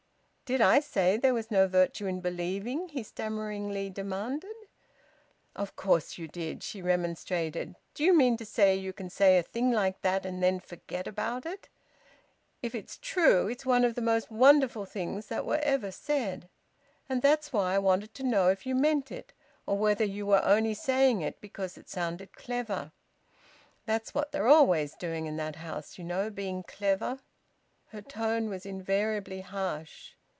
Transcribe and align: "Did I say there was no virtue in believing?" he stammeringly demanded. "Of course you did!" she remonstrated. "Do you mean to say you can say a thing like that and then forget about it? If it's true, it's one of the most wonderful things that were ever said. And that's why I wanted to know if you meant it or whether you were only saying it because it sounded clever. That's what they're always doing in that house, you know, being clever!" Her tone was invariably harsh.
"Did 0.51 0.59
I 0.59 0.81
say 0.81 1.15
there 1.15 1.33
was 1.33 1.49
no 1.49 1.65
virtue 1.65 2.07
in 2.07 2.19
believing?" 2.19 2.89
he 2.89 3.03
stammeringly 3.03 3.89
demanded. 3.89 4.51
"Of 5.55 5.77
course 5.77 6.17
you 6.17 6.27
did!" 6.27 6.61
she 6.61 6.81
remonstrated. 6.81 7.77
"Do 7.93 8.03
you 8.03 8.13
mean 8.13 8.35
to 8.35 8.45
say 8.45 8.75
you 8.75 8.91
can 8.91 9.09
say 9.09 9.37
a 9.37 9.43
thing 9.43 9.71
like 9.71 10.01
that 10.01 10.25
and 10.25 10.43
then 10.43 10.59
forget 10.59 11.07
about 11.07 11.45
it? 11.45 11.69
If 12.61 12.75
it's 12.75 12.97
true, 12.97 13.47
it's 13.47 13.65
one 13.65 13.85
of 13.85 13.95
the 13.95 14.01
most 14.01 14.29
wonderful 14.29 14.83
things 14.83 15.27
that 15.27 15.45
were 15.45 15.61
ever 15.63 15.89
said. 15.89 16.49
And 17.07 17.21
that's 17.21 17.53
why 17.53 17.73
I 17.75 17.79
wanted 17.79 18.13
to 18.15 18.23
know 18.23 18.49
if 18.49 18.65
you 18.65 18.75
meant 18.75 19.09
it 19.09 19.31
or 19.65 19.77
whether 19.77 20.03
you 20.03 20.25
were 20.25 20.43
only 20.43 20.73
saying 20.73 21.21
it 21.21 21.39
because 21.39 21.77
it 21.77 21.87
sounded 21.87 22.33
clever. 22.33 22.91
That's 23.85 24.13
what 24.13 24.33
they're 24.33 24.49
always 24.49 24.95
doing 24.95 25.27
in 25.27 25.37
that 25.37 25.55
house, 25.55 25.97
you 25.97 26.03
know, 26.03 26.29
being 26.29 26.61
clever!" 26.63 27.21
Her 27.91 28.01
tone 28.01 28.49
was 28.49 28.65
invariably 28.65 29.39
harsh. 29.39 30.15